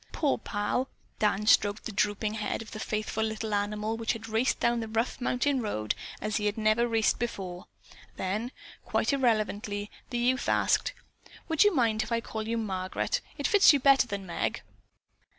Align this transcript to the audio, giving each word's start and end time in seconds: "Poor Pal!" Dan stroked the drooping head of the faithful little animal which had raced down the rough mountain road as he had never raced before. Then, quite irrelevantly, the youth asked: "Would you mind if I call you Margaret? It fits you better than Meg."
"Poor 0.11 0.39
Pal!" 0.39 0.89
Dan 1.19 1.45
stroked 1.45 1.85
the 1.85 1.91
drooping 1.91 2.33
head 2.33 2.63
of 2.63 2.71
the 2.71 2.79
faithful 2.79 3.23
little 3.23 3.53
animal 3.53 3.97
which 3.97 4.13
had 4.13 4.27
raced 4.27 4.59
down 4.59 4.79
the 4.79 4.87
rough 4.87 5.21
mountain 5.21 5.61
road 5.61 5.93
as 6.19 6.37
he 6.37 6.47
had 6.47 6.57
never 6.57 6.87
raced 6.87 7.19
before. 7.19 7.67
Then, 8.17 8.51
quite 8.83 9.13
irrelevantly, 9.13 9.91
the 10.09 10.17
youth 10.17 10.49
asked: 10.49 10.93
"Would 11.49 11.63
you 11.63 11.75
mind 11.75 12.01
if 12.01 12.11
I 12.11 12.19
call 12.19 12.47
you 12.47 12.57
Margaret? 12.57 13.21
It 13.37 13.45
fits 13.45 13.73
you 13.73 13.79
better 13.79 14.07
than 14.07 14.25
Meg." 14.25 14.63